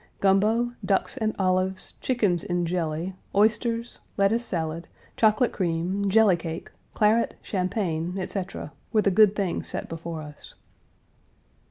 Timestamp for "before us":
9.87-10.55